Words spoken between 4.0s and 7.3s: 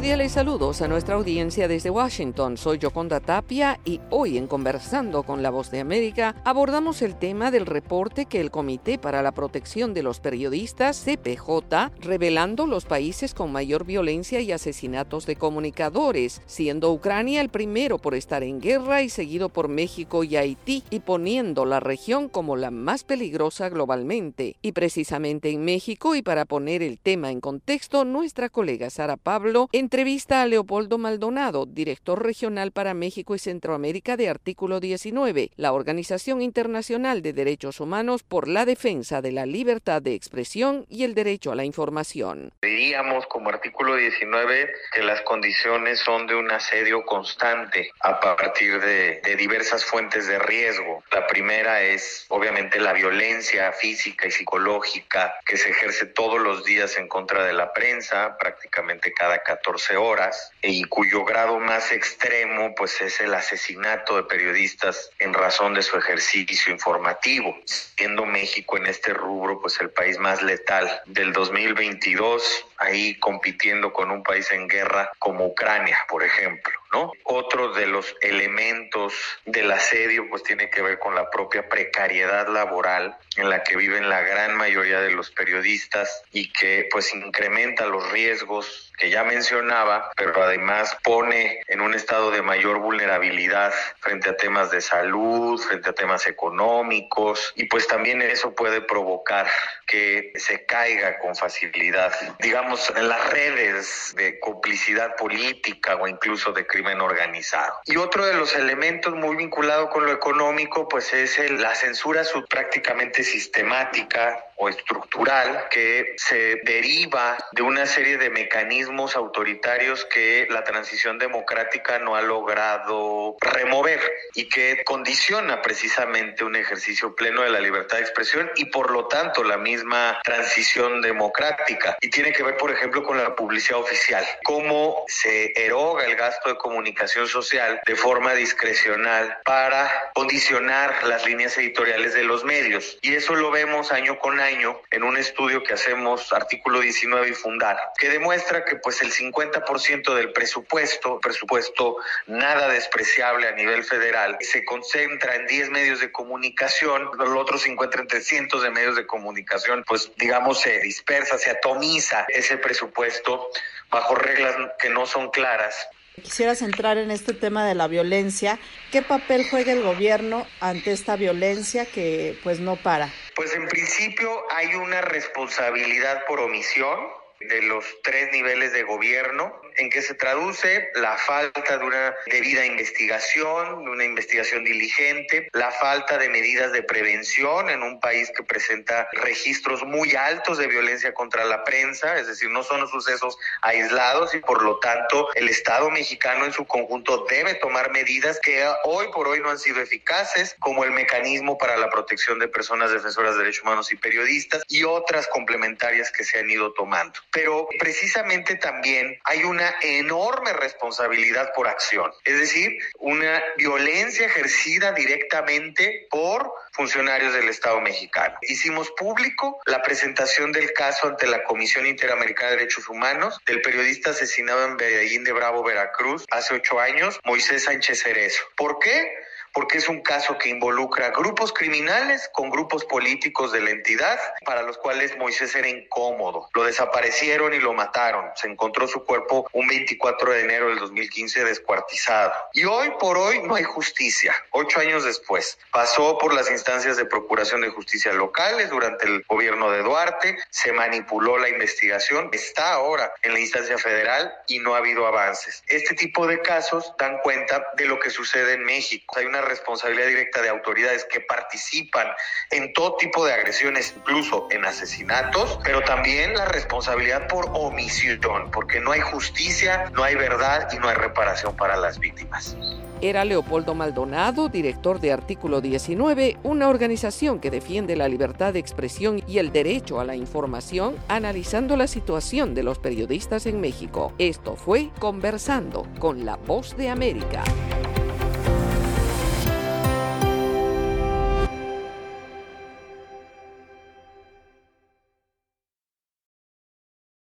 hoy en Conversando con la Voz de América abordamos el